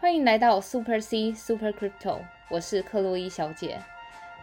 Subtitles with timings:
[0.00, 3.80] 欢迎来到 Super C Super Crypto，我是克洛伊小姐。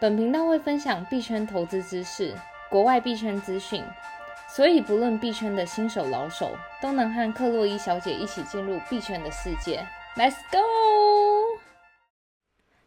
[0.01, 2.35] 本频道会分享币圈投资知识、
[2.69, 3.81] 国外币圈资讯，
[4.49, 9.88] 所以不论币圈的新手老手，都能和克洛伊小姐一起进入币圈的世界。
[10.18, 10.59] Let's go！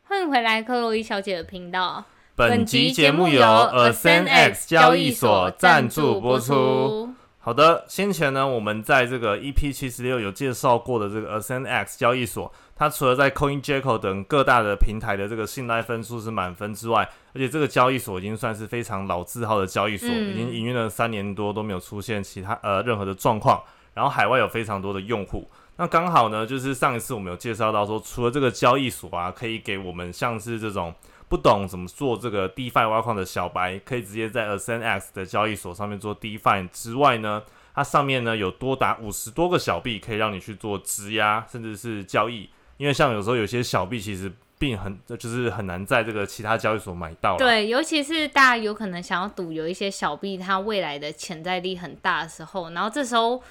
[0.02, 2.04] 欢迎回来克洛伊小姐的频道。
[2.36, 7.07] 本集节目由 AscendX 交易所赞助播出。
[7.48, 23.62] 好的，先前呢，我们在这个 EP 七十六有介绍过的这个 AscendX 交易所，它除了在 CoinJeco 等各大的平台的这个信赖分数是满分之外，而且这个交易所已经算是非常老字号的交易所，已经营运了三年多都没有出现其他呃任何的状况，
[23.94, 25.48] 然后海外有非常多的用户。
[25.76, 30.94] 那刚好呢，就是上一次我们有介绍到说，除了这个交易所啊，可以给我们像是这种。
[31.28, 37.42] 不懂怎么做这个 DeFi 挖矿的小白，可以直接在 AscendX 的交易所上面做 DeFi 之外呢，
[37.74, 42.48] 它上面呢有多达五十多个小币，可以让你去做质押，甚至是交易。
[42.76, 47.36] 因为像有时候有些小币其实并很就是很难在这个其他交易所买到。
[47.36, 53.42] 对，尤其是大家有可能想要赌有一些小币它未来的潜在力很大的时候，然后这时候。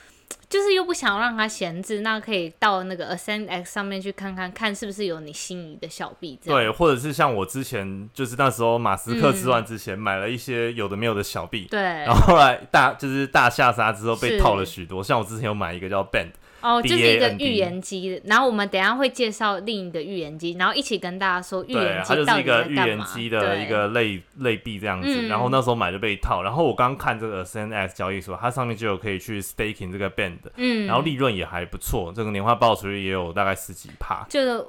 [0.50, 6.40] 就是又不想让它闲置，那可以到那个 Ascend X 上面去看看，看是不是有你心仪的小币。
[6.44, 11.68] 对，或者是像我之前，就是那时候马斯克之乱之前，买了一些有的没有的小币。
[11.70, 11.82] 对。
[11.82, 16.32] 然后后来大就是大下杀之后被套了许多，像我之前有买一个叫 Band。
[16.62, 25.28] 哦，就是一个预言机，然后我们等下会介绍另一个预言机，然后一起跟大家说预言它就是一个预言机的一个类类币这样子。
[25.28, 34.66] 然后那时候买就被套，然后我刚看这个 SNS 交易所，它上面就有可以去 staking 这个 band，嗯，然后利润也还不错，这个年化报酬率也有大概十几帕，就是。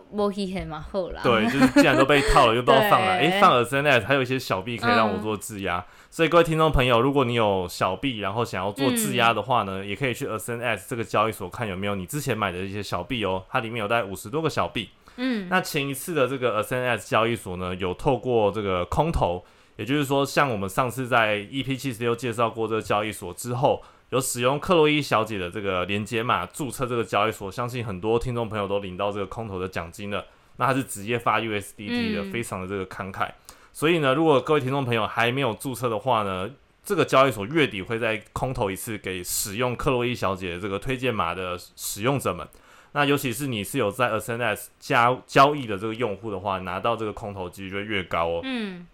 [1.22, 3.12] 对，就是既然都被套了，又不知道放了。
[3.18, 5.84] 哎，放了 CNS 还有一些小币可以让我做质押。
[6.10, 14.88] 所以各位听众朋友，如果你有小币，然后想要做质押的话呢，也可以去 Ascend 这个交易所看有没有你之前买的一些小币哦，它里面有大概五十多个小币。
[15.16, 19.44] 嗯，那前一次的这个 Ascend 交易所呢，有透过这个空投，
[19.76, 30.24] 也就是说，像我们上次在 EP 七十六介绍过这个交易所之后，有使用克洛伊小姐的这个连接码注册这个交易所，相信很多听众朋友都领到这个空投的奖金了。
[30.56, 33.30] 那它是直接发 USDT 的，非常的这个慷慨。
[33.72, 36.50] 所以呢，如果各位听众朋友还没有注册的话呢，
[36.84, 42.46] 这个交易所月底会在空投一次给使用克洛伊小姐这个推荐码的使用者们。
[42.92, 48.40] 那尤其是你是有在 Ascend 加交易的这个用户的话，拿到这个空投几率就越高哦。
[48.42, 48.86] 嗯。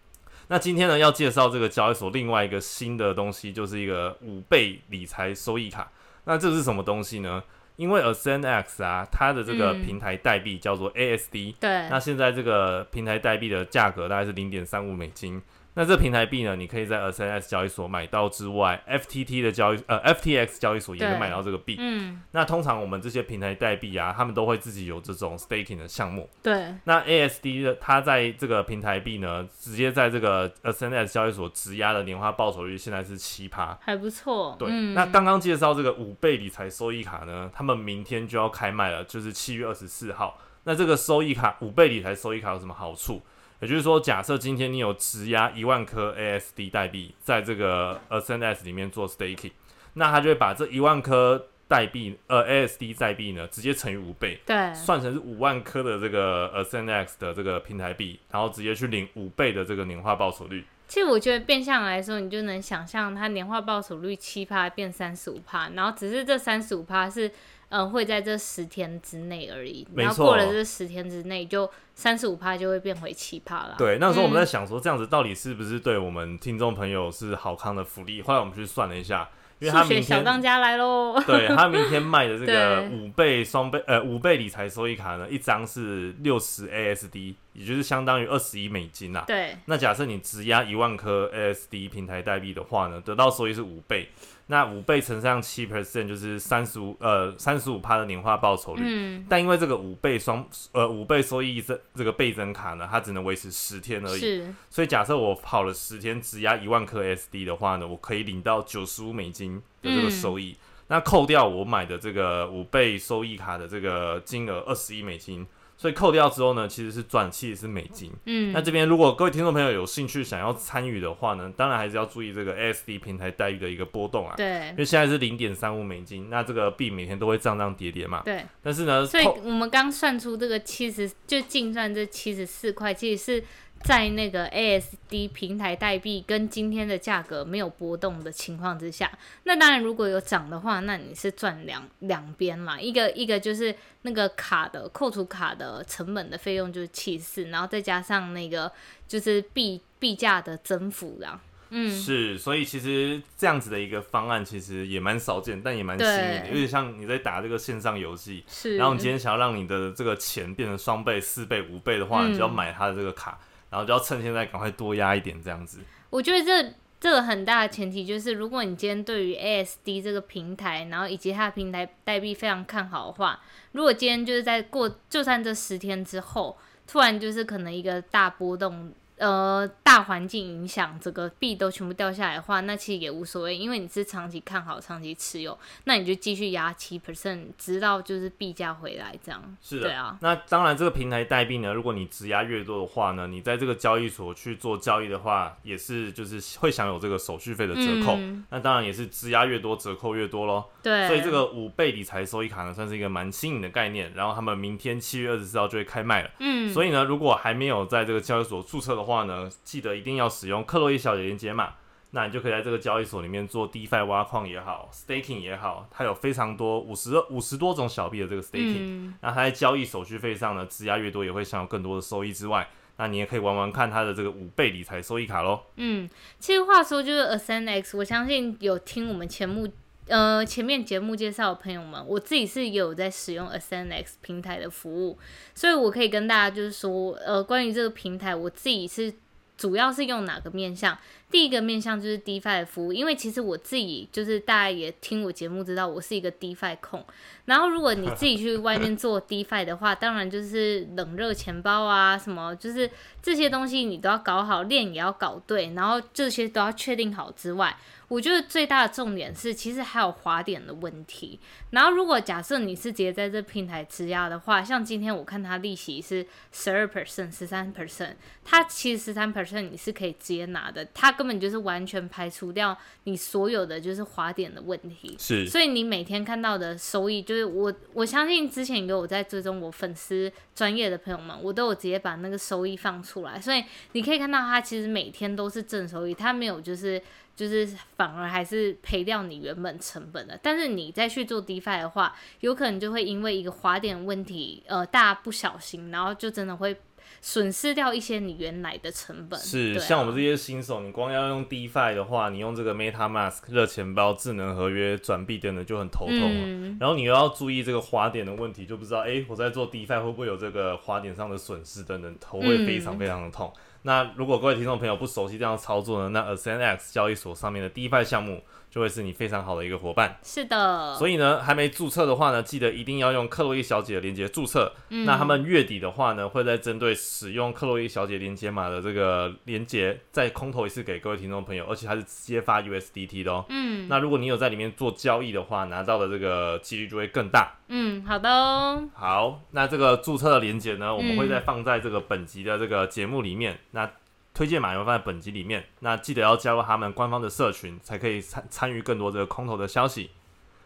[0.49, 5.91] 那今天呢，要介绍这个交易所另外一个新的东西，就是一个五倍理财收益卡。
[6.25, 7.43] 那这是什么东西呢？
[7.77, 15.43] 因为 Ascend X 啊，它的这个平台代币叫做 ASD，对，那现在这个平台代币的价格大概是零点三五美金。
[15.77, 16.55] 那这平台币呢？
[16.55, 21.75] 你可以在 SNS 交易所买到之外，FTT 的交易呃 FTX 交易所也能买到这个币。
[21.81, 26.31] 嗯，那通常我们这些平台代币啊，他们都会自己有这种 staking 的项目。
[26.43, 26.73] 对。
[26.84, 34.55] 那 ASD 的它在这个平台币呢，直接在这个 SNS 交易所质押的年化报酬率现在是七趴，还不错。
[34.57, 34.71] 对。
[34.71, 40.39] 那刚刚介绍这个五倍理财收益卡呢，他们明天就要开卖了，就是七月二十四号。
[40.67, 43.21] 那这个收益卡五倍理财收益卡有什么好处？
[43.65, 49.53] 也就是说，假设今天你有质押一万颗 ASD 代币在这个 Ascend 里面做 staking，
[49.95, 60.67] 那他就会把这一万颗代币呃 ASD 代币呢直接乘以五倍，对，算成是五万颗的这个 Ascend X 的这个平台币，然后直接去领五倍的这个年化报酬率。
[60.87, 67.33] 其实我觉得变相来说，你就能想象它年化报酬率七趴变三十五趴，然后只是这三十五趴是。
[67.77, 69.85] 嗯，会在这十天之内而已。
[69.97, 73.75] 然后过了这十天之内，就三十五趴就会变回七趴了。
[73.77, 78.23] 对，那时候我们在想说，这样子到底是不是对我们听众朋友是好康的福利？
[78.23, 81.21] 后来我们去算了一下，因为他明小当家来喽。
[81.27, 89.25] 对他明天卖的这个五倍双倍呃五倍理财收益卡呢，一张是六十 ASD，也就是相当于二十一美金呐。
[89.27, 89.57] 对。
[89.65, 94.09] 那假设你质押一万颗 ASD 平台代币的话呢，得到收益是五倍。
[94.47, 110.54] 那五倍乘上七 percent 就是三十五呃三十五趴的年化报酬率，嗯，但因为这个五倍双呃五倍收益这这个倍增卡呢，它只能维持十天而已，所以假设我跑了十天，只押一万颗 SD 的话呢，我可以领到九十五美金的这个收益，
[110.89, 115.47] 那扣掉我买的这个五倍收益卡的这个金额二十一美金。
[115.84, 118.10] 所以扣掉之后呢，其实是赚，七十是美金。
[118.25, 124.33] 嗯，那这边如果各位听众朋友有兴趣想要参与的话呢，当然还是要注意这个 ASD 平台待遇的一个波动啊。
[124.34, 128.22] 对，因为现在是零点三五美金，那这个币每天都会涨涨跌跌嘛。
[128.25, 128.42] 对。
[128.63, 133.45] 但是呢，所以我们刚算出这个七十，就净算这七十四块，其实是
[133.84, 148.72] 在那个 ASD 平台代币跟今天的价格没有波动的情况之下，那当然如果有涨的话，那你是赚两两边嘛，一个一个就是那个卡的扣除卡的成本的费用就是七四，然后再加上那个
[149.07, 151.39] 就是币币价的增幅啦。
[151.77, 163.41] 嗯，是，所以其实这样子的一个方案其实也蛮少见，但也蛮新颖的，有点像你在打这个线上游戏，是，然后你今天想要让你的这个钱变成双倍、四倍、五倍的话，你就要买它的这个卡，
[163.74, 165.80] 然后就要趁现在赶快多压一点这样子。
[166.10, 173.41] 我觉得这这个很大的前提就是，如果你今天对于 ASD 这个平台，然后以及它的平台代币非常看好的话，
[173.72, 176.56] 如果今天就是在过，就算这十天之后，
[176.86, 178.92] 突然就是可能一个大波动。
[179.24, 189.42] 呃，大环境影响整个币都全部掉下来的话，那其实也无所谓，因为你是长期看好、长期持有，那你就继续压七 percent，直到就是币价回来这样。
[189.62, 190.18] 是的，对啊。
[190.21, 198.18] 那当然，这个平台代币呢，如果你质押越多的话呢，你在这个交易所去做交易的话，也是就是会享有这个手续费的折扣。
[198.50, 200.65] 那当然也是质押越多，折扣越多喽。
[200.82, 201.06] 对。
[201.06, 204.12] 所以这个五倍理财收益卡呢，算是一个蛮新颖的概念。
[204.15, 206.30] 然后他们明天七月二十四号就会开卖了。
[206.41, 206.71] 嗯。
[206.71, 211.75] 所以呢，如果还没有在这个交易所注册的话呢，记得一定要使用克洛伊小姐连接码，
[212.11, 225.60] 那你就可以在这个交易所里面做 DeFi 挖矿也好，Staking 也好，它有非常多五十五十多种小币的这个 Staking，那它在交易手续费上呢，质押越多也会享有更多的收益之外，那你也可以玩玩看它的这个五倍理财收益卡喽。
[225.77, 226.09] 嗯，
[226.39, 229.69] 其实话说就是 AscendX，我相信有听我们前目
[230.09, 235.18] 呃前面节目介绍的朋友们，我自己是有在使用 AscendX 平台的服务，
[235.54, 239.15] 所以我可以跟大家就是说，呃，关于这个平台，我自己是。
[239.56, 240.98] 主要是用哪个面向？
[241.34, 247.04] 第一个面向就是 DeFi 的服务，因为其实我自己就是大家也听我节目知道，我是一个 DeFi 控。
[247.47, 252.89] 然后如果你自己去外面做 DeFi 的话，当然就是冷热钱包啊，什么就是
[253.21, 257.76] 这些东西你都要搞好，链也要搞对，然后这些都要确定好之外。
[258.07, 261.40] 我觉得最大的重点是，其实还有滑点的问题。
[261.71, 268.14] 然后，如果假设你是直接在这平台质押的话，像今天我看它利息是十二 percent、十三 percent，
[268.45, 275.16] 它其实十三 percent 你是可以直接拿的，它根本就是完全排除掉你所有的就是滑点的问题。
[275.18, 287.00] 是，所以你每天看到的收益，就是我我相信之前有我在追踪我粉丝专业的朋友们，我都有直接把那个收益放出来，所以你可以看到它其实每天都是正收益，它没有就是。
[287.37, 296.76] 就是反而还是赔掉你原本成本的，但是你再去做 DeFi 的话，有可能就会因为一个滑点问题，呃，大家不小心，然后就真的会
[297.21, 299.38] 损失掉一些你原来的成本。
[299.40, 313.52] 是，像我们这些新手，你光要用 DeFi 的话，你用这个 MetaMask 热钱包、智能合约转币等等就很头痛然后你又要注意这个滑点的问题，就不知道哎，我在做 DeFi 会不会有这个滑点上的损失等等，头会非常非常的痛。
[313.87, 318.42] 那如果各位听众朋友不熟悉这样操作呢，那 A S N X 交易所上面的第一派项目。
[318.75, 320.18] 就会是你非常好的一个伙伴。
[320.25, 324.73] 是的，所以呢，还没注册的话呢，记得一定要用克洛伊小姐的链接注册。
[324.88, 333.44] 那他们月底的话呢，会在针对使用克洛伊小姐连接码的这个连接，再空投一次给各位听众朋友，而且还是直接发 USDT 的哦。
[333.49, 337.54] 嗯，那如果你有在里面做交易的话，拿到的这个几率就会更大。
[337.68, 338.82] 嗯，好的哦。
[338.92, 343.61] 好，那这个注册的连接呢，我们会再放在这个本集的这个节目里面。
[343.71, 343.88] 那
[344.35, 350.11] 推荐码会放在本集里面，那记得要加入他们官方的社群，才可以参参与更多这个空投的消息。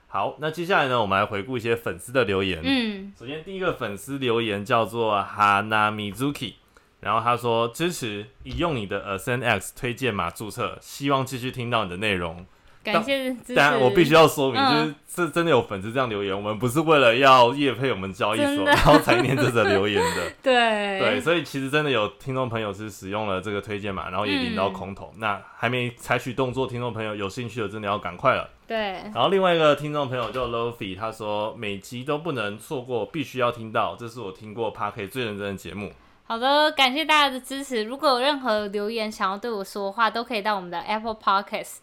[0.07, 2.63] 好，那接下来呢，我们来回顾一些粉丝的留言。
[2.65, 6.55] 嗯，首先第一个粉丝留言叫做 Hana Mizuki，
[7.01, 12.47] 然后他说支持已用你的 AscendX 推荐码注册，希望继续听到你的内容。
[12.93, 13.55] 感谢支持。
[13.55, 14.95] 但我必须要说明，就是
[15.27, 20.31] 是真的有粉丝这样留言，我们不是为了要夜配我们交易所，然后才念这则留言的。
[20.43, 25.13] 对对，所以其实真的有听众朋友是使用了这个推荐码，然后也领到空投。
[25.19, 28.49] 那还没采取动作，听众朋友有兴趣的，真的要赶快了。
[28.67, 28.77] 对。
[29.15, 35.91] 然后另外一个听众朋友叫 Lofi，他说每集都不能错过，必须要听到，这是我听过 Park 最认真的节目。
[36.25, 37.83] 好的，感谢大家的支持。
[37.85, 41.79] 如果有任何留言想要对我说的话，都可以到我们的 Apple Podcast。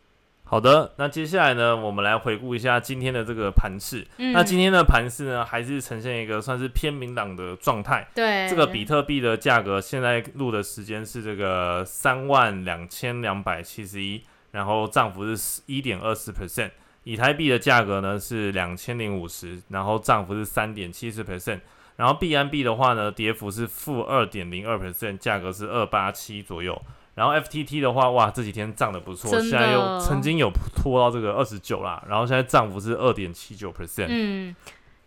[0.47, 4.05] 好的，那接下来呢，我们来回顾一下今天的这个盘势。
[4.17, 8.07] 那今天的盘势呢，还是呈现一个算是偏明朗的状态。
[8.13, 16.69] 对，这个比特币的价格现在录的时间是这个三万两千两百七十一，然后涨幅是一点二四 percent。
[17.03, 21.61] 以太币的价格呢是两千零五十，然后涨幅是三点七四 percent。
[21.95, 26.79] 然后币安币的话呢，跌幅是负二点零二 percent，价格是二八七左右。
[27.15, 34.07] 然后 F T T 的话，哇，这几天涨得不错，现在又曾经有拖到这个二十九啦，然后现在涨幅是二点七九 percent。
[34.09, 34.55] 嗯，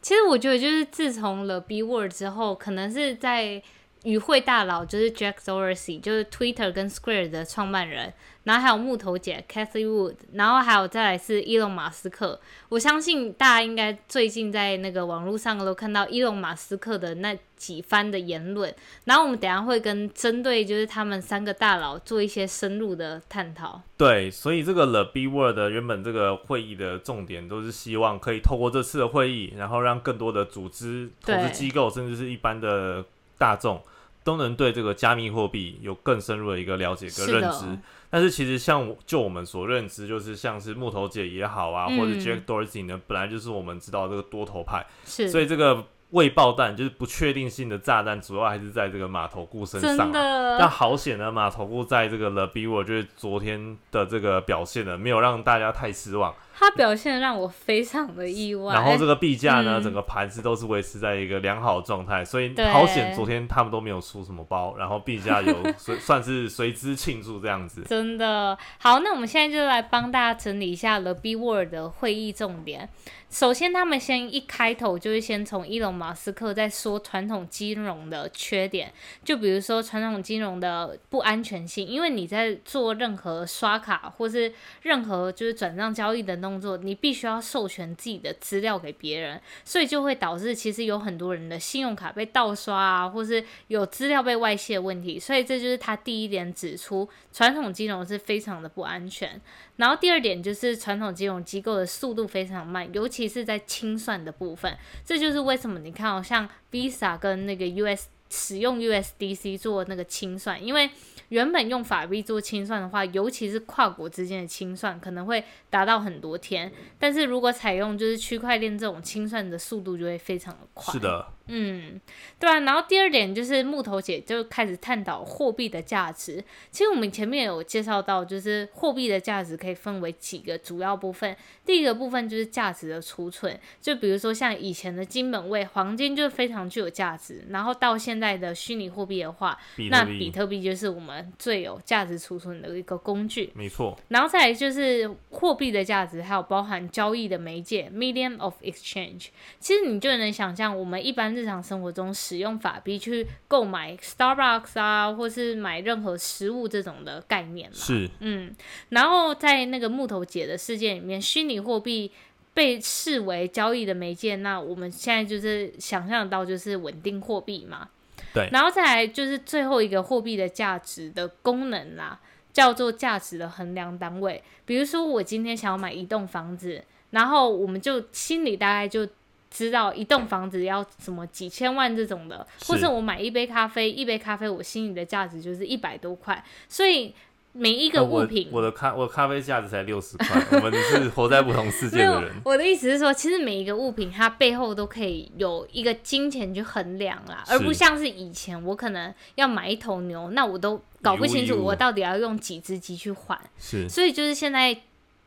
[0.00, 3.62] 其实我觉得就是自从了 B Word 之后，可能是在
[4.04, 8.12] 与会大佬就是 Jack Dorsey，就是 Twitter 跟 Square 的创办人，
[8.44, 12.40] 然后还有木头姐 Kathy Wood，然后还有再来是伊隆马斯克。
[12.68, 18.72] 我相信大家应该最近在那个网络上都看到伊隆马斯克的那几番的言论，
[19.04, 23.82] 然后我们等下会跟针对就是他们三个大佬做一些深入的探讨。
[23.96, 33.04] 对，所以这个 The B Word 原本这个会议的重点都是希望可以透过这次的会议，然后让更多的组织、投资机构，甚至是一般的。
[33.38, 33.80] 大众
[34.24, 37.78] 都能对这个加密货币有更深入的一个了解跟认知，
[38.10, 50.10] 但是其实像就我们所认知，就是像是木头姐也好啊，或者 Jack Dorsey 呢，本来就是我们知道这个多头派，是，所以这个未爆弹就是不确定性的炸弹，主要还是在这个码头固身上。
[50.12, 56.34] 但好险呢，码头固在这个 The B 我觉得昨天的这个表现呢，没有让大家太失望。
[56.58, 67.82] 它表现让我非常的意外，然后这个币价呢，整个盘子都是维持在一个良好状态，所以好险，昨天他们都没有出什么包，然后币价有 随算是随之庆祝这样子。
[67.82, 72.88] 真的好，那我们现在就来帮大家整理一下 The B Word 的会议重点。
[73.30, 78.90] 首先，他们先一开头就是先从伊隆马斯克在说传统金融的缺点，
[79.22, 84.50] 就比如说传统金融的不安全性，因为你在做任何刷卡或是
[84.80, 95.18] 任何就是转账交易的动作，你必须要授权自己的资料给别人，所以就会导致其实有很多人的信用卡被盗刷啊，或是有资料被外泄问题。
[95.18, 99.40] 所以这就是他第一点指出传统金融是非常的不安全。
[99.76, 104.76] 然后第二点就是传统金融机构的速度非常慢，尤其是在清算的部分。
[105.04, 110.90] 这就是为什么你看，哦，像 Visa 跟那个 US 使用 USDC 做那个清算，因为
[111.28, 116.72] 原本用法币做清算的话，尤其是跨国之间的清算，可能会达到很多天。
[116.98, 120.92] 但是如果采用就是区块链这种清算的速度，就会非常的快。
[120.92, 121.26] 是的。
[121.50, 121.98] 嗯，
[122.38, 126.44] 对啊，然后第二点就是木头姐就开始探讨货币的价值。
[126.70, 131.34] 其实我们前面有介绍到，就是货币的价值可以分为几个主要部分。
[131.64, 137.42] 第一个部分就是价值的储存，就比如说像以前的金本位，黄金就非常具有价值。
[137.48, 139.58] 然后到现在的虚拟货币的话，
[139.90, 143.50] 那比特币就是我们最有价值储存的一个工具。
[143.54, 143.98] 没错。
[144.08, 149.28] 然后再来就是货币的价值，还有包含交易的媒介 （medium of exchange）。
[149.58, 151.37] 其实你就能想象，我们一般。
[151.38, 158.52] 日常生活中使用法币去购买 Starbucks 啊，或是买任何食物这种的概念是，嗯，
[158.88, 162.10] 然后在那个木头姐的世界里面，虚拟货币
[162.52, 167.88] 被视为交易的媒介，那我们现在就是想象到就是稳定货币嘛，
[168.34, 172.18] 对，然后再来就是最后一个货币的价值的功能啦，
[172.52, 174.42] 叫做价值的衡量单位。
[174.66, 179.06] 比如说我今天想要买一栋房子，然后我们就心里大概就。
[179.50, 187.14] 知道一栋房子要什么几千万这种的，或是我买一杯咖啡，一杯咖啡我心里的价值就是一百多块，所以
[187.52, 190.26] 每一个物品，我的咖我咖啡价值才六十块，
[190.62, 192.32] 我们是活在不同世界的人。
[192.44, 203.40] 我的意思是说，其实每一个物品它背后都可以有一个金钱去衡量啦，而不像是以前我可能要买一头牛，那我都搞不清楚我到底要用几只鸡去换。
[203.58, 204.78] 是，所以就是现在。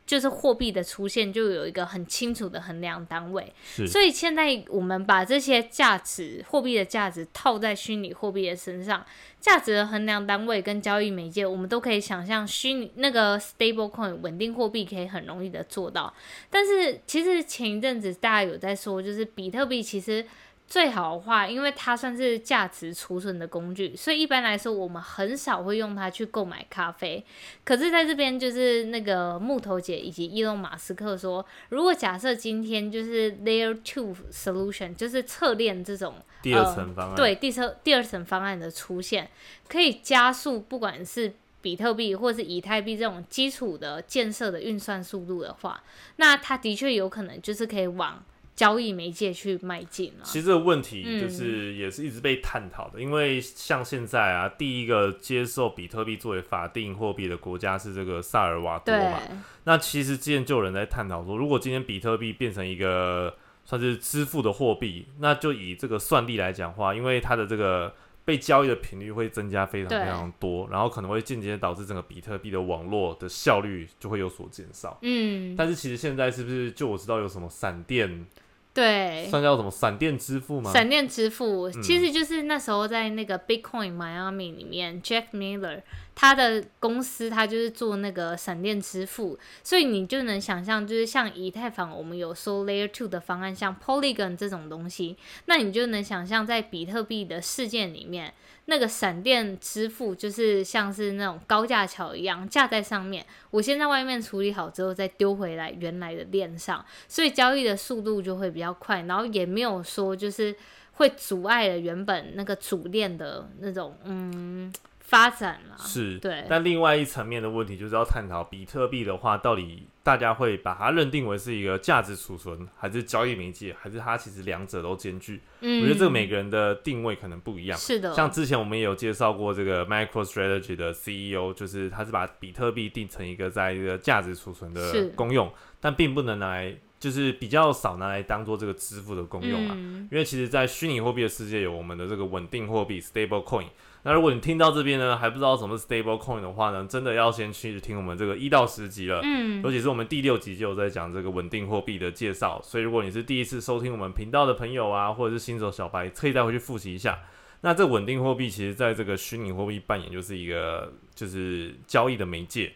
[0.06, 3.52] 就是货币的出现，就有一个很清楚的衡量单位。
[3.86, 9.04] 所以现在我们把这些价值、货币的价值套在虚拟货币的身上，
[9.40, 16.12] 价值的衡量单位跟交易媒介，我们都可以想象虚拟那个 stable coin 稳定货币可以很容易的做到。
[16.50, 20.24] 但是其实前一阵子大家有在说，就是比特币其实。
[20.72, 27.22] 最好的话，因为它算是价值储存的工具，所以一般来说我们很少会用它去购买咖啡。
[27.62, 39.28] 可是在这边，就是那个木头姐以及伊隆马斯克说，如果假设今天就是 Layer Two Solution，就是侧链这种第二层方案，对，第二第二层方案的出现，
[39.68, 45.84] 可以加速不管是比特币或是以太币这种基础的建设的运算速度的话，
[46.16, 48.24] 那它的确有可能就是可以往。
[48.54, 50.24] 交易媒介去迈进了。
[50.24, 59.20] 其实这个问题就是也是一直被探讨的，因为像现在啊，第一个接受比特币作为法定货币的国家是这个萨尔瓦多嘛。
[59.64, 67.94] 那其实之前就有人在探讨说，如果今天比特币变成一个算是支付的货币，那就以这个算力来讲话，因为它的这个
[68.24, 74.98] 被交易的频率会增加非常非常多，然后可能会间接导致整个比特币的网络的效率就会有所减少。
[75.00, 75.56] 嗯。
[75.56, 78.26] 但是其实现在是不是就我知道有什么闪电？
[78.74, 80.72] 对，算叫什么闪电支付吗？
[80.72, 85.82] 闪电支付其实就是那时候在那个 Bitcoin Miami 里面，Jack Miller
[86.14, 98.32] 他的公司他就是做那个闪电支付，所以你就能想象，就是像以太坊，我们有说 Layer Two 的方案，像 Polygon 这种东西，那你就能想象在比特币的事件里面，
[98.66, 110.54] 那个闪电支付就是像是那种高架桥一样架在上面，我先在外面处理好之后再丢回来原来的链上，所以交易的速度就会比较快，然后也没有说就是
[110.92, 114.72] 会阻碍了原本那个主链的那种嗯。
[115.02, 125.42] 发展了，是对，但另外一层面的问题就是要探讨比特币的话，到底大家会把它认定为是一个价值储存，还是交易媒介，还是它其实两者都兼具？
[125.60, 127.78] 嗯，我觉得这个每个人的定位可能不一样。
[127.78, 139.76] 是的，像之前我们也有介绍过这个 MicroStrategy 的 CEO，就是他是把比特币定成一个在一个价值储存的功用，但并不能拿来，就是比较少拿来当做这个支付的功用啊。
[140.10, 143.66] 因为其实，在虚拟货币的世界，有我们的这个稳定货币 Stable Coin。
[144.04, 149.20] 那如果你听到这边呢，还不知道什么是 stable coin 的话呢，真的要先去听我们这个一到十集了。
[149.22, 152.60] 嗯，尤其是我们第六集就有在讲这个稳定货币的介绍。
[152.62, 157.16] 所以如果你是第一次收听我们频道的朋友啊，或者是新手小白，可以再回去复习一下。
[157.60, 162.72] 那这稳定货币其实在这个虚拟货币扮演就是一个就是交易的媒介。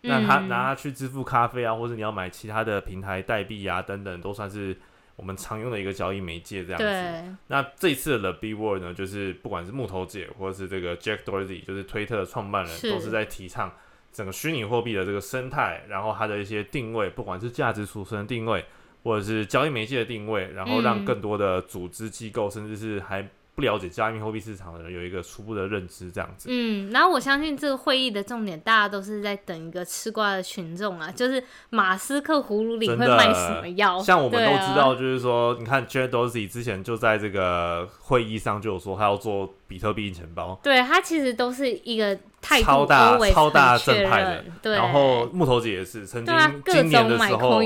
[0.00, 4.74] 那他拿它去支付咖啡啊，或者你要买其他的平台代币啊等等，都算是。
[5.20, 7.36] 我们常用的一个交易媒介这样子。
[7.48, 13.70] 那这一次的 The B Word 呢，就是不管是木头姐或者是这个 Jack Dorsey，就是推特的创办人，都是在提倡
[14.10, 18.64] 整个虚拟货币的这个生态，然后它的一些定位，不管是价值储存的定位，
[19.02, 23.28] 或者是交易媒介的定位，然后让更多的组织机构，甚至是还。
[23.60, 26.48] 不了解加密货币市场的人有一个初步的认知，这样子。
[26.50, 34.00] 嗯，然后我相信这个会议的重点，大家都是在等一个吃瓜的群众啊，就是马斯克葫芦里会卖什么药。
[34.00, 40.58] 像我们都知道，就是说，你看 Jared Dorsey 之前就在这个会议上就有说，他要做比特币钱包。
[40.62, 44.44] 对他其实都是一个态度超大超大正派的。
[44.62, 47.60] 对，然后木头姐也是曾经今年的时候，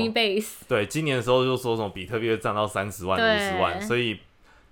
[0.67, 4.19] 对今年的时候就说什么比特币会涨到三十万、五十万，所以。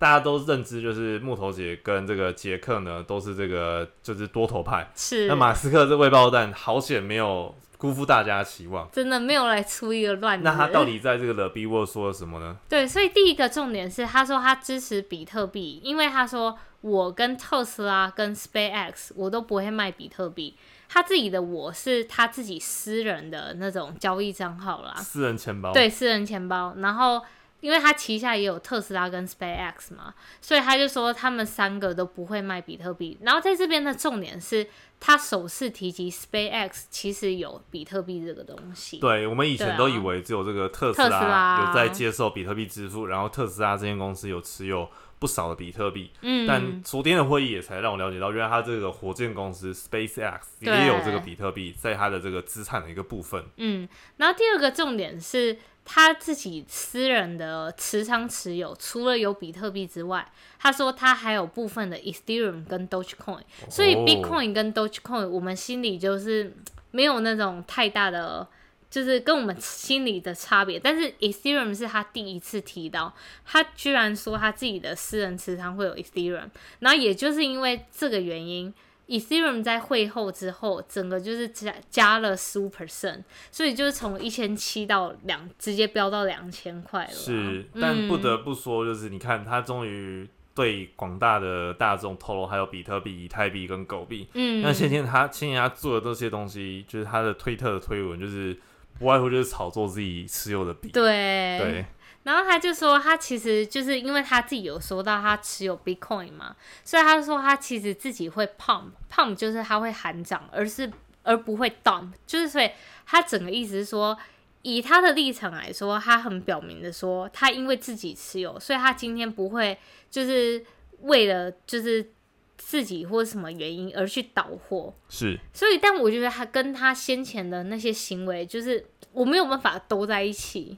[0.03, 4.91] 大家都认知就是木头姐跟这个杰克呢，都是这个就是多头派。
[4.93, 5.27] 是。
[5.27, 10.43] 那马斯克这未爆弹好险没有辜负大家期望，真的没有来出一个乱。
[10.43, 12.57] 那他到底在这个 The B Word 说了什么呢？
[12.67, 20.57] 对，所以第一个重点是他说他支持比特币，因为他说我跟特斯拉跟 SpaceX 我都不会卖比特币，
[20.89, 25.71] 他自己的我是他自己私人的那种交易账号啦，私人钱包。
[25.71, 27.21] 对，私人钱包，然后。
[27.63, 33.17] 因为他旗下也有特斯拉跟 SpaceX 嘛，所以他就说他们三个都不会卖比特币。
[33.21, 34.67] 然后在这边的重点是
[34.99, 38.97] 他首次提及 SpaceX 其实有比特币这个东西。
[38.97, 46.11] 对我们以前都以为只有这个特斯拉有在接受比特币支付，然后特斯拉这间公司有持有不少的比特币。
[46.19, 53.41] 嗯，但昨天的会议也才让我了解到，原来他这个火箭公司 SpaceX 也有这个比特币在他的这个资产的一个部分。
[53.55, 55.57] 嗯，然后第二个重点是。
[55.85, 60.25] 他自己私人的持仓持有，除了有比特币之外，
[60.57, 66.55] 他说他还有部分的 Ethereum 跟 Dogecoin，所以 Bitcoin 跟 Dogecoin 我们心里就是
[66.91, 68.47] 没有那种太大的，
[68.89, 70.79] 就是跟我们心里的差别。
[70.79, 73.13] 但是 Ethereum 是他第一次提到，
[73.45, 78.73] 他居然说他自己的私人持仓会有 Ethereum，然后也就是因为这个原因。
[79.07, 87.11] Ethereum 在会后之后，整个就是加加了十五 percent，所以就是从一千七到两，直接飙到两千块了。
[87.11, 94.27] 是，但不得不说，就是你看，他终于对广大的大众透露，还有比特币、以太币跟狗币。
[94.33, 98.57] 嗯，那先前他先前他做的这些东西，就是他的推特的推文，就是
[98.97, 100.89] 不外乎就是炒作自己持有的币。
[100.89, 101.85] 对对。
[102.23, 110.89] 然后他就说，他其实就是因为他自己有说到他持有 Bitcoin 嘛，所以他说他其实自己会 pump，pump 就是他会喊涨，而是
[111.23, 112.71] 而不会 dump，就是所以
[113.05, 114.17] 他整个意思是说，
[114.61, 119.77] 以他的立场来说，他很表明的说，他因为自己持有，所以他今天不会
[120.09, 120.63] 就是
[121.01, 122.09] 为了就是
[122.57, 124.93] 自己或什么原因而去倒货。
[125.09, 125.37] 是。
[125.53, 130.77] 所以，但我觉得他跟他先前的那些行为，就是我没有办法都在一起。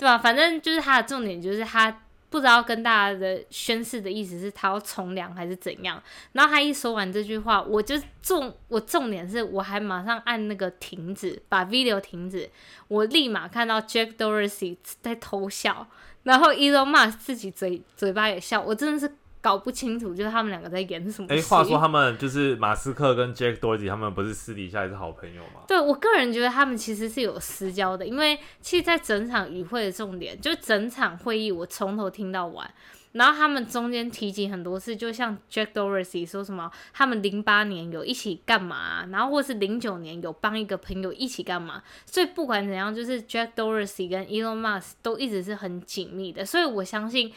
[0.00, 0.16] 对吧？
[0.16, 1.94] 反正就是他的重点，就是他
[2.30, 6.02] 不知道跟大家的宣誓的意思是他要从良还是怎样。
[6.32, 12.48] 然后他一说完这句话，我就重我重点是我还马上按那个停止，把 video 停止，
[12.88, 15.86] 我立马看到 Jack Dorsey 在偷笑，
[16.22, 19.14] 然后 Elon Musk 自己嘴嘴巴也笑，我真的是。
[19.42, 21.28] 搞不清楚，就是他们两个在演什么。
[21.30, 25.62] 哎，话说他们就是马斯克跟 Jack Dorsey，他们不是私底下也是好朋友吗？
[25.66, 32.70] 对我个人觉得他们其实是有私交的，因为其实，在整场与会的重点，就整场会议我从头听到完，
[33.12, 47.32] 然后他们中间提及很多次，就像 Jack Dorsey 说什么，他们零八年有一起干嘛，然后或是零九年有帮一个朋友一起干嘛，所以不管怎样，就是 Jack Dorsey 跟 Elon Musk 都一直是很紧密的，所以我相信。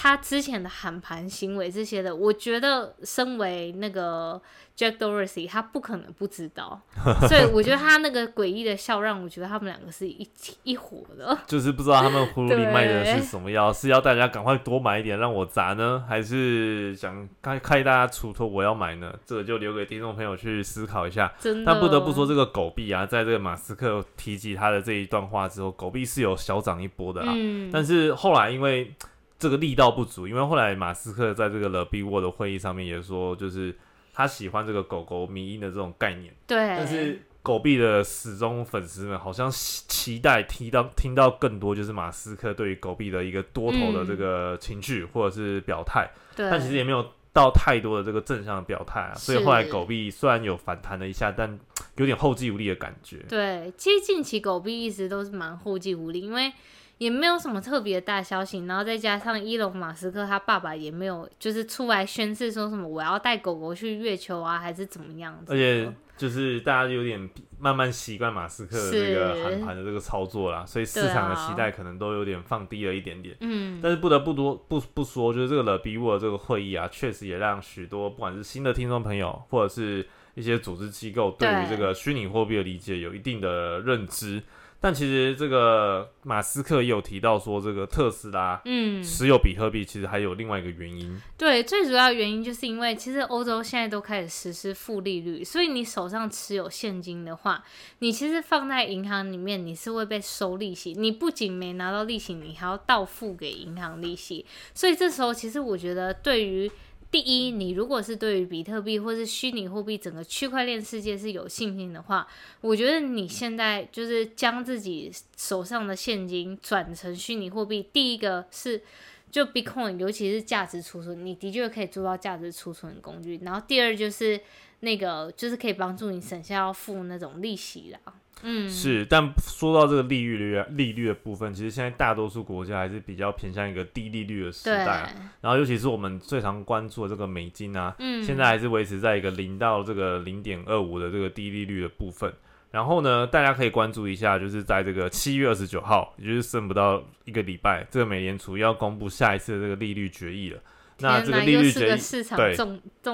[0.00, 4.40] 他之前的喊盘行为这些的，我觉得身为那个
[4.76, 6.80] Jack Dorsey，他不可能不知道，
[7.26, 19.12] 所以我觉得他那个诡异的笑让我觉得他们两个是一起一伙的，就是不知道他们葫芦里卖的是什么药，是要大家赶快多买一点让我砸呢，还是想开开大家出头我要买呢？
[19.26, 21.32] 这个就留给听众朋友去思考一下。
[21.66, 27.32] 但不得不说，这个狗币啊，在这个马斯克提及他的这一段话之后，狗币是有小涨一波的啦。
[27.34, 28.94] 嗯，但是后来因为
[29.38, 33.72] 这个力道不足，因为后来马斯克在这个 The Big World 的会议上面也说，就是
[34.12, 36.34] 他喜欢这个狗狗迷音的这种概念。
[36.46, 36.58] 对。
[36.58, 46.10] 但是狗币的始终粉丝们好像期待听到听到更多，就是马斯克对于狗币的一个多头的这个情绪或者是表态。
[46.34, 46.50] 对。
[46.50, 51.56] 但其实也没有到太多的这个正向的表态啊，所以后来狗币虽然有反弹了一下，但
[51.94, 53.18] 有点后继无力的感觉。
[53.28, 56.52] 对，其实近期狗币一直都是蛮后继无力，因为。
[56.98, 65.52] 也没有什么特别的大消息，然后再加上伊隆马斯克他爸爸也没有就是出来宣誓说什么我要带狗狗去月球啊，还是怎么样子。
[65.52, 67.30] 而且就是大家有点
[67.60, 73.36] 慢慢习惯马斯克的这个喊盘的这个操作啦，所以市场的期待可能都有点放低了一点点。
[73.40, 84.42] 嗯，但是不得不多不不说，就是这个了比沃这个会议啊，确实也让许多不管是新的听众朋友，或者是一些组织机构，对于这个虚拟货币的理解有一定的认知。
[84.80, 91.20] 但其实这个马斯克也有提到说，这个特斯拉嗯持有比特币，其实还有另外一个原因。
[91.36, 97.64] 对，最主要原因就是因为其实欧洲现在都开始实施负利率，所以你手上持有现金的话，
[97.98, 100.94] 你其实放在银行里面，你是会被收利息。
[100.96, 104.46] 你不仅没拿到利息，你还要倒付给银行利息。
[104.74, 106.70] 所以这时候，其实我觉得对于
[107.10, 112.28] 第一，你如果是对于比特币或是虚拟货币整个区块链世界是有信心的话，
[112.60, 118.82] 我觉得你现在就是将自己手上的现金转成虚拟货币，第一个是
[119.30, 123.38] 就 Bitcoin，尤其是价值储存，你的确可以做到价值储存工具。
[123.42, 124.40] 然后第二就是
[124.80, 128.14] 那个就是可以帮助你省下要付那种利息啦。
[128.42, 135.12] 嗯，是，但说到这个利率率利率的部分，其实现在大多数国家还是比较偏向一个低利率的时代。
[135.40, 142.32] 然后，尤其是我们最常关注的这个美金啊，嗯，现在还是维持在一个零到这个零点二五的这个低利率的部分。
[142.70, 150.60] 然后呢，大家可以关注一下，就是在这个七月二十九号，也就是剩不到一个礼拜，这个美联储要公布下一次的这个利率决议了。
[151.00, 152.00] 那这个利率决议，
[152.36, 152.56] 对，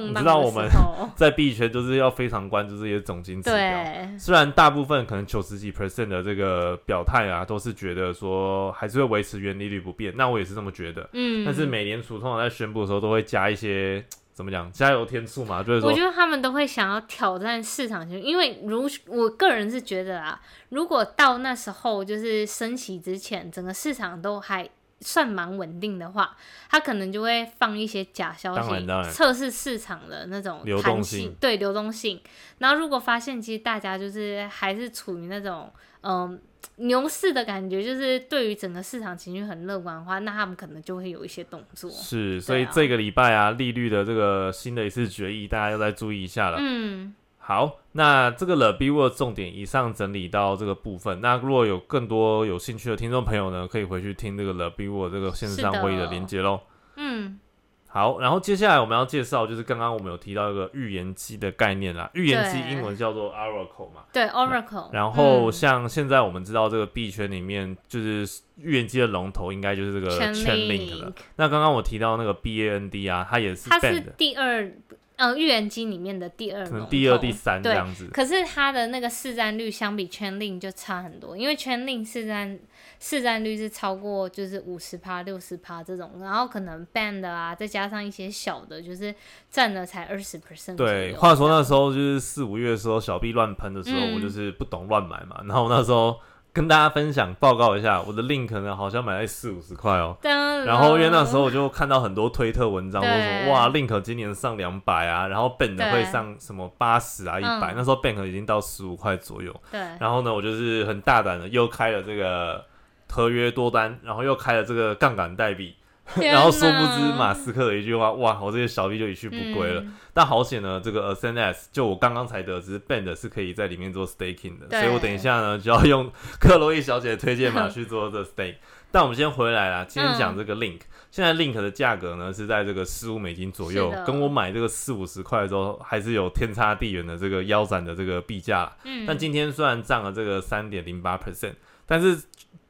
[0.00, 0.66] 你知道我们
[1.14, 4.18] 在币圈都是要非常关注这些总金指标。
[4.18, 10.10] 虽然大部分可能九十几 percent 的这个表态啊，都是觉得说还是会维持原利率不变。
[10.16, 11.06] 那我也是这么觉得。
[11.12, 11.44] 嗯。
[11.44, 14.02] 但是美联储通常在宣布的时候，都会加一些
[14.34, 24.68] 怎么讲加油添醋嘛，就是说，我觉得他们都会想要挑战市场性，因为如我个人是觉得啊，如果到那时候就是升息之前，整个市场都还。
[25.00, 26.36] 算蛮稳定的话，
[26.70, 32.20] 他可能就会放一些假消息，测试市场的那种流动性，对流动性。
[32.58, 35.70] 然后如果发现其实大家就是还是处于那种
[36.02, 36.40] 嗯
[36.76, 41.90] 牛市的感觉，就是对于整个市场情绪很乐观的话，那他们可能就会有一些动作。
[41.90, 46.56] 是，所以这个礼拜啊，利率的这个新的一次决议，大家要再注意一下了。
[46.60, 47.14] 嗯。
[47.46, 51.20] 好，那这个 The B Word 重点以上整理到这个部分。
[51.20, 56.60] 那如果有更多有兴趣的听众朋友呢，可以回去听这个 The B Word 这个线上会议的连接喽。
[56.96, 57.38] 嗯，
[57.86, 62.10] 好，然后接下来我们要介绍就是刚刚我们有提到一个预言机的概念啦。
[62.14, 64.04] 预言机英文叫做 Oracle 嘛？
[64.10, 64.88] 对，Oracle。
[64.90, 71.12] 然后像现在我们知道这个币圈里面，就是预言机的龙头应该就是这个 Chainlink 了。
[71.36, 74.72] 那刚刚我提到那个 BAND 啊，它也是它是第二。
[75.16, 78.08] 嗯，预言机里面的第二，可能第二、第三这样子。
[78.12, 82.58] 可是它的那个市占率相比圈令就差很多，因为圈令市占
[82.98, 89.14] 市占率是超过就是五十趴、六十趴这种，然后可能 band 啊，再加上一些小的，就是
[89.48, 90.74] 占了才二十 percent。
[90.76, 96.18] 对，话说那时候就是四五月的时候，小币乱喷的时候，我就是不懂乱买嘛，然后那时候。
[96.54, 100.16] 跟大家分享报告一下，我的 link 呢好像买在四五十块哦。
[100.22, 109.52] 然后因为那时候我就看到很多推特文章，说什么哇 link 今年上两百啊，然后 bank 会上什么八十啊一百，那时候 bank 已经到十五块左右。
[109.72, 109.80] 对。
[109.98, 112.64] 然后呢，我就是很大胆的又开了这个
[113.10, 115.74] 合约多单，然后又开了这个杠杆代币。
[116.20, 119.82] 然后殊不知马斯克的一句话，哇，我这些小币就一去不归了。
[120.12, 128.56] 但好险呢，这个 SNS 就我刚刚才得知，Band 是可以在里面做 staking 的，所以我等一下呢就要用克洛伊小姐的推荐码去做这 stake。
[128.92, 138.70] 但我们先回来啦，今天讲这个 Link，现在 Link 的价格呢是在这个四五美金左右，跟我买这个四五十块的时候还是有天差地远的这个腰斩的这个币价。
[138.84, 141.54] 嗯，但今天虽然涨了这个三点零八 percent，
[141.86, 142.20] 但是。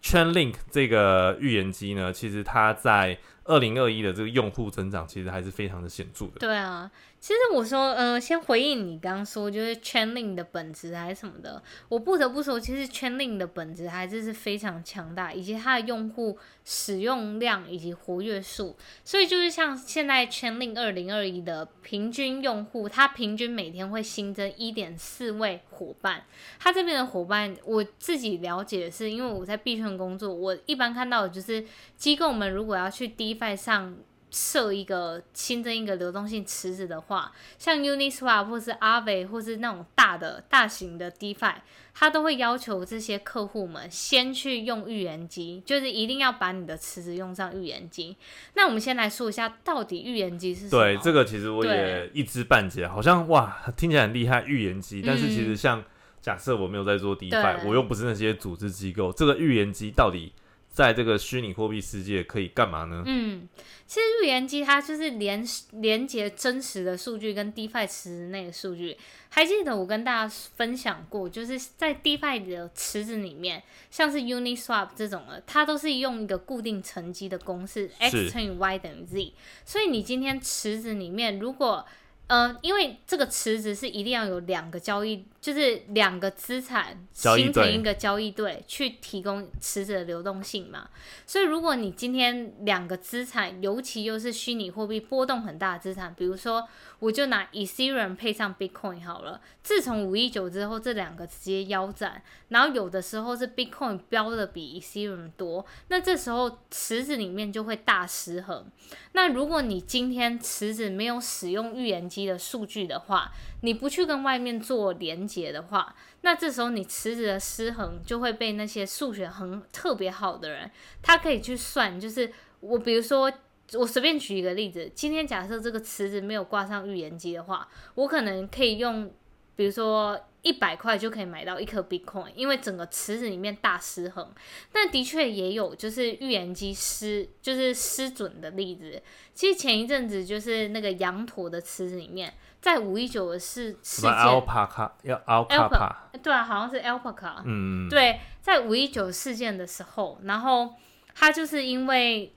[0.04, 6.32] Chainlink 这个预言机呢，其实它在二零二一的这个用户增长其实还是非常的显著的。
[6.40, 6.90] 对啊，
[7.24, 18.76] 其实我说，呃，先回应你刚刚说，就是 Chainlink 的本质还是什么的，我不得不说，其实 Chainlink 的本质还是是非常强大，以及它的用户使用量以及活跃数。
[19.04, 26.24] 所以就是像现在 Chainlink 二零二一的平均用户，它平均每天会新增一点四位伙伴。
[26.58, 31.64] 它这边的伙伴，我自己了解的是，因为我在币圈工作，我一般看到的就是
[31.96, 33.96] 机构们如果要去 DeFi 上。
[34.34, 41.54] 设一个新增一个流动性池子的话，像 Uniswap 或是 Aave 或是那种大的大型的 DeFi，
[41.94, 48.16] 它都会要求这些客户们先去用预言机，就是一定要把你的池子用上预言机。
[48.54, 50.82] 那我们先来说一下，到底预言机是什么？
[50.82, 55.00] 对，这个其实我也一知半解，好像哇，听起来很厉害，预言机。
[55.00, 55.84] 但是其实像
[56.20, 60.32] 假设我没有在做 DeFi，我又不是那些组织机构，这个预言机到底？
[60.74, 63.04] 在这个虚拟货币世界可以干嘛呢？
[63.06, 63.48] 嗯，
[63.86, 68.96] 其实预言机它就是连连接真实的数据跟 DeFi 池内的数据。
[69.28, 79.32] 还记得我跟大家分享过，就是在 DeFi 的池子里面，像是 Uniswap 这种的，它都是用一个固定乘积的公式，x 乘以 y 等于 z。
[79.64, 81.86] 所以你今天池子里面如果
[82.26, 90.88] 呃，因为这个池子是一定要有两个交易，就是两个资产形成一个交易对，去提供池子的流动性嘛。
[91.26, 96.66] 所以如果你今天两个资产，尤其又是虚拟货币波动很大的资产，比如说
[96.98, 99.38] 我就拿 Ethereum 配上 Bitcoin 好了。
[99.62, 108.64] 自从五一九之后，这两个直接腰斩，然后有的时候是 Bitcoin 标的比 Ethereum 多，那这时候池子里面就会大失衡。
[109.12, 113.30] 那如果你今天池子没有使用预言机的数据的话，
[113.60, 120.70] 你不去跟外面做连接解的话，那这时候你池子的失衡就会被那些数学很特别好的人，
[121.02, 121.98] 他可以去算。
[121.98, 123.32] 就是我比如说，
[123.72, 129.10] 我随便举一个例子，今天假设这个池子没有挂上预言机的话，我可能可以用，
[129.56, 130.20] 比如说。
[130.44, 134.30] 一百块就可以买到一颗 Bitcoin，因为整个池子里面大失衡。
[134.70, 139.02] 但的确也有就是预言机失，就是失准的例子。
[139.32, 150.72] 其实前一阵子就是那个羊驼的池子里面，在五一九的事事件，Alpaca 要 Alpaca，对啊，好像是 Alpaca，嗯，对，在五一九事件的时候，然后
[151.14, 152.32] 他就是因为，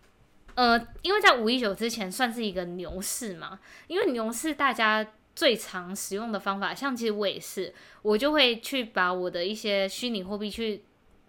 [0.56, 5.08] 呃，因为在五一九之前算是一个牛市嘛，因为牛市大家。
[5.38, 10.84] 最常使用的方法，像其实我也是，我就会去把我的一些虚拟货币去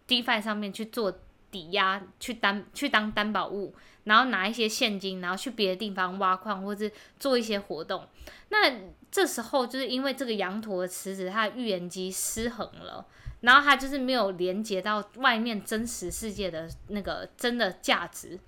[0.07, 1.13] DeFi 上面去做
[1.51, 3.75] 抵押，去担去当担保物，
[4.09, 6.91] 然后拿一些现金，然后去别的地方挖矿或者
[7.21, 8.09] 做一些活动。
[8.49, 8.73] 那
[9.11, 13.07] 这时候就是因为这个羊驼的池子，它的预言机失衡了，
[13.43, 18.39] 然后它就是没有连接到外面真实世界的那个真的价值。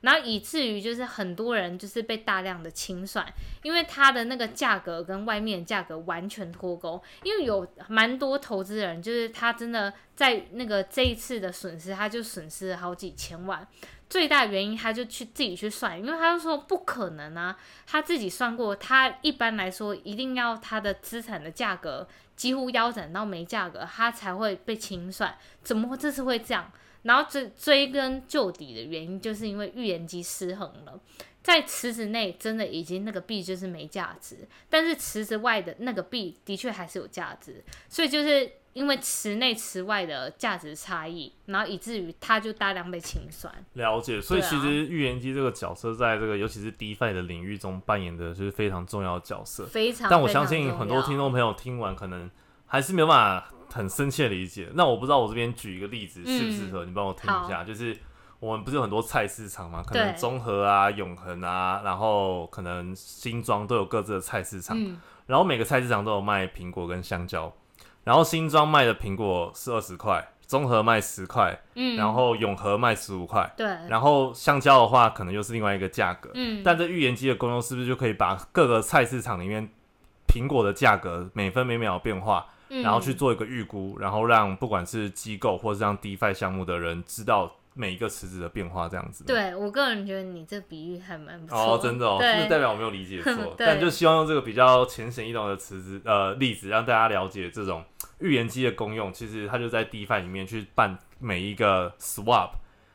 [0.00, 3.26] 然后以至于就是很多人就是被大量的清算，
[3.64, 7.02] 因为它的那个价格跟外面的价格完全脱钩。
[7.24, 13.66] 因为有蛮多投资人，就是他真的在那个这一次的损失，他就损失了好几千万。
[14.08, 25.36] 最大原因他就去自己去算，因为他就说不可能啊，他自己算过，他一般来说一定要他的资产的价格几乎腰斩到没价格，他才会被清算。
[25.62, 26.70] 怎么会这次会这样？
[27.02, 31.00] 然后追追根究底的原因，就是因为预言机失衡了，
[31.42, 43.52] 在池子内真的已经那个币就是没价值，但是池子外的那个币的确还是有价值，所以就是因为池内池外的价值差异，然后以至于它就大量被清算。
[43.72, 50.08] 了解，所以其实预言机这个角色在这个尤其是 DeFi 的领域中扮演的就是非常重要的角色，非常。
[50.08, 52.30] 但我相信很多听众朋友听完可能
[52.66, 53.48] 还是没有办法。
[53.70, 57.94] 很深切理解，那我不知道我这边举一个例子适不适合你帮我听一下，就是
[58.40, 64.74] 我们不是有很多菜市场嘛，可能中和啊、永恒啊，然后可能新庄都有各自的菜市场，
[65.26, 67.54] 然后每个菜市场都有卖苹果跟香蕉，
[68.08, 79.68] 然后新庄卖的苹果是二十块，综合卖十块，嗯，然后永和卖十五块，对，然后香蕉的话可能又是另外一个价格，嗯，但这预言机的功用是不是就可以把各个菜市场里面
[80.26, 82.46] 苹果的价格每分每秒变化？
[82.82, 89.22] 然后去做一个预估，然后让不管是机构或者让 DeFi 项目的人知道每一个池子的变化，这样子。
[89.24, 91.56] 对我个人觉得你这比喻还蛮不错。
[91.56, 97.84] 哦，真的哦，是代表我没有理解错， 但就希望用这个比较浅显易懂的池子呃例子，让大家了解这种
[98.18, 99.12] 预言机的功用。
[99.12, 102.50] 其实它就在 DeFi 里面去办每一个 Swap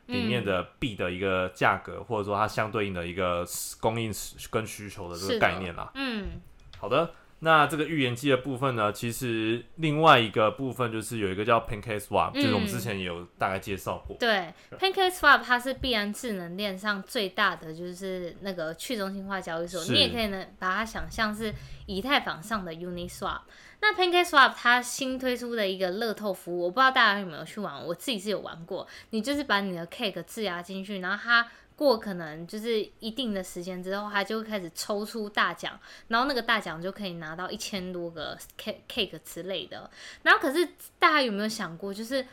[0.08, 3.46] 里面的币的一个价格，或者说它相对应的一个
[3.80, 4.12] 供应
[4.52, 5.90] 跟需求的这个概念啦。
[5.96, 6.42] 嗯，
[6.78, 7.10] 好的。
[7.44, 14.16] 那这个预言机的部分呢，其实另外一个部分就是有一个叫 Pancake Swap，、就是我们之前也有大概介绍过。
[14.18, 14.48] 对
[14.80, 21.54] ，Pancake Swap 它是必然智能链上最大的就是那个去中心化交易所，你也可以呢把它想象是
[21.86, 23.42] 以太坊上的 Uniswap。
[23.82, 28.88] 那 Pancake Swap 它新推出的一个乐透服务，我不知道大家有没有去玩，我自己是有玩过。
[29.10, 31.46] 你就是把你的 Cake 质押进去，然后它
[31.84, 39.90] 过可能就是一定的时间之后，他就会开始抽出大奖，然后那个大奖就可以拿到一千多个 cake cake 之类的。
[40.24, 40.66] 然后可是
[40.98, 42.26] 大家有没有想过，就是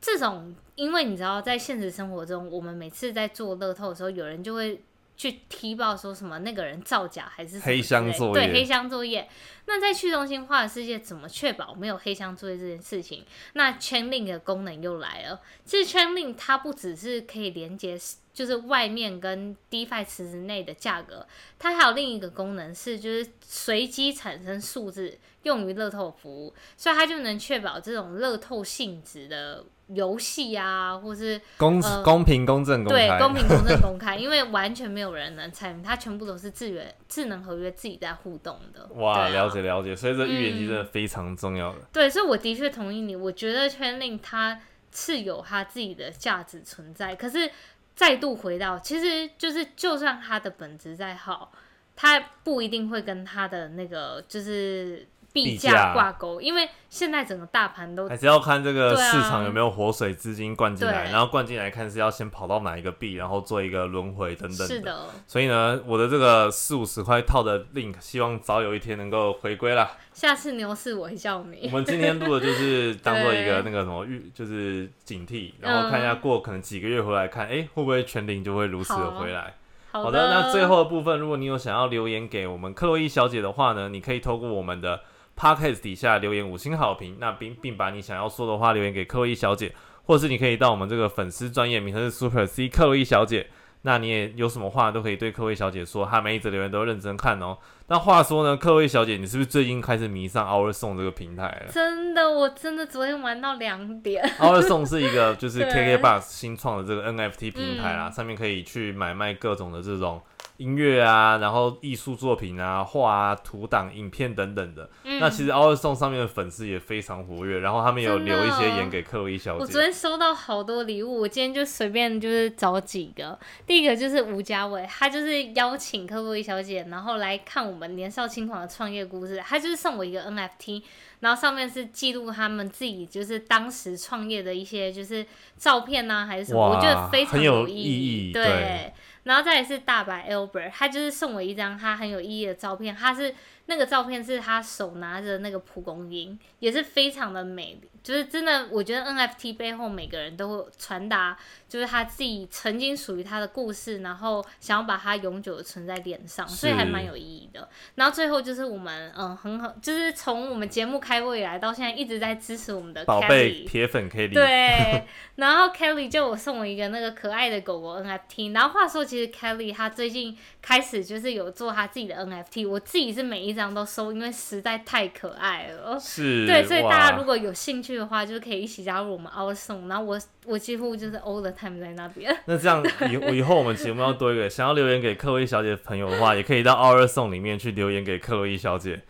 [0.00, 4.82] 这种，因为你知道，在现实生活中，我们每次在做乐透的时候，有人就会
[5.16, 9.28] 去踢爆说什么那个人造假还是黑箱作业对黑箱作业。
[9.66, 13.24] 那在去中心化的世界，怎么确保没有黑箱作业这件事情？
[13.54, 15.40] 那 Chainlink 的功能又来了。
[15.64, 17.98] 其实 Chainlink 它不只是可以连接，
[18.38, 21.26] 就是外面跟 DeFi 池子内的价格，
[21.58, 38.86] 它还有另一个功能是，就是随机产生数字用于乐透服务，所以它就能确保这种乐透性质的游戏啊，或是公、呃公平、公正、公开，对公平、公正、公开，因为完全没有人能参与，它全部都是智源智能合约自己在互动的。
[38.94, 41.80] 哇，啊了解了解，所以这预言机嗯真的非常重要的。
[41.92, 44.60] 对，所以我的确同意你，我觉得 Chainlink 它
[44.92, 47.50] 是有它自己的价值存在，可是
[47.98, 51.50] 再度回到，其实就是就算他的本质再好，
[51.96, 55.04] 他不一定会跟他的那个就是
[55.44, 55.72] 币币价。
[55.72, 61.12] 价挂钩，因为现在整个大盘都还是要看这个市场有没有活水资金灌进来，对。
[61.12, 69.90] 然后灌进来看是要先跑到哪一个币，然后做一个轮回等等是的，所以呢，我的这个四五十块套的 link，希望早有一天能够回归啦。
[70.12, 71.68] 下次牛市我会叫我你。
[71.68, 79.54] 们今天录的就是当做一个那个什么 预，就是警惕，然后看一下过可能几个月回来看，哎、会不会全零就会如此的回来。
[79.90, 85.00] 好好的，那最后的部分，如果你有想要留言给我们克洛伊小姐的话呢，你可以透过我们的
[85.38, 89.72] podcast 底下留言五星好评，那并并把你想要说的话留言给克洛伊小姐，
[90.02, 93.48] 或是你可以到我们这个粉丝专业名称是 Super C 克洛伊小姐，
[93.82, 97.56] 那你也有什么话都可以对克洛伊小姐说，她每一则留言都认真看哦。
[97.90, 104.22] 那话说呢，克洛伊小姐，你是不是最近开始迷上 Our Song 这个平台了真的，我真的昨天玩到两点。
[104.38, 110.20] Our Song 是一个就是 KKBox 新创的这个 NFT 平台啦，嗯上面可以去买卖各种的这种
[110.58, 114.90] 音乐啊，然后艺术作品啊、画啊、图档、影片等等的。
[115.04, 119.60] 嗯那其实 Our Song 上面的粉丝也非常活跃，然后他们有留一些言给克洛伊小姐。
[119.60, 123.36] 我昨天收到好多礼物，我今天就随便就是找几个。
[123.66, 129.42] 第一个就是吴家伟，他就是邀请克洛伊小姐，然后来看我们年少轻狂的创业故事。
[129.46, 130.82] 他就是送我一个 NFT，
[131.20, 135.24] 然后上面是记录他们自己就是当时创业的一些就是
[135.56, 138.92] 照片呐、还是什么，我觉得非常有意意义对。
[139.28, 143.34] 对然后再来是大白 Albert，他就是送我一张他很有意义的照片，他是
[143.66, 151.36] 那个照片是他手拿着那个蒲公英，也是非常的美，就是真的，我觉得 NFT 背后每个人都会传达，
[151.68, 157.68] 就是他自己曾经属于他的故事，然后想要把它永久的存在脸上，所以还蛮有意义的。
[157.96, 163.68] 然后最后就是我们嗯很好，就是从我们节目开播以来到现在一直在支持我们的宝贝 Kelly。
[163.68, 165.04] 铁粉 Kelly，对，
[165.36, 168.54] 然后 Kelly 就我送我一个那个可爱的狗狗 NFT。
[168.54, 175.98] 然后话说，其实 Kelly 她最近开始就是有做她自己的 NFT，我自己是每一张都收，因为实在太可爱了。
[175.98, 179.88] 是，对，所以大家如果有兴趣的话，就可以一起加入我们 Our Song。
[179.88, 182.36] 然后我我几乎就是 all the time 在那边。
[182.46, 189.02] 那这样以 以后我们节目要多一个想要留言给克洛伊小姐的朋友的话，也可以到 Our Song 里面去留言给克洛伊小姐。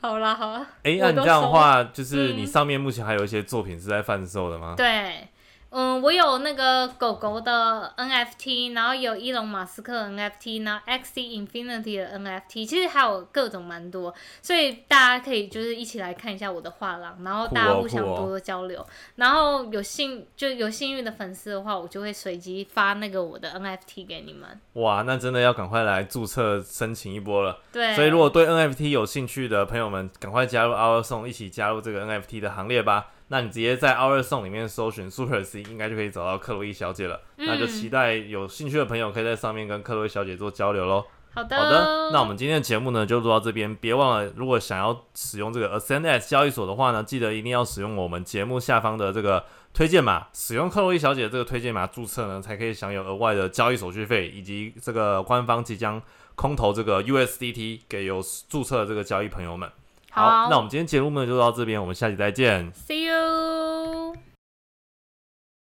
[0.00, 4.74] 好 啦好啦，哎、那你这样的话，就是嗯你上面目前还有一些作品是在贩售的吗？
[4.76, 5.28] 对，
[5.76, 24.48] 嗯，我有那个狗狗的 NFT，然后有伊隆马斯克的 NFT，然后 XC Infinity 的 NFT，其实还有各种蛮多，所以大家可以就是一起来看一下我的画廊，然后大家哦酷哦互相多多交流，然后有幸就有幸运的粉丝的话，我就会随机发那个我的 NFT 给你们。
[24.74, 27.58] 哇，那真的要赶快来注册申请一波了。
[27.72, 33.08] 对，所以如果对 NFT 有兴趣的朋友们，赶快加入 Our Song，一起加入这个 NFT 的行列吧。
[33.28, 37.20] 那你直接在 Our Song 里面搜寻 Super C，应该就可以找到克洛伊小姐了。
[37.38, 41.04] 嗯那就期待有兴趣的朋友可以在上面跟克洛伊小姐做交流喽。
[41.32, 43.74] 好的，好的，那我们今天的节目呢就录到这边。
[43.74, 56.00] 别忘了，如果想要使用这个 AscendX 交易所的话呢，记得一定要使用我们节目下方的这个推荐码，使用克洛伊小姐的这个推荐码注册呢，才可以享有额外的交易手续费，以及这个官方即将
[56.36, 59.68] 空投这个 USDT 给有注册的这个交易朋友们。
[60.14, 62.72] 好那我们今天节目呢就到这边我们下期再见。
[62.72, 64.14] See you